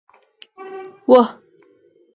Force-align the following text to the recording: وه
وه 1.07 1.21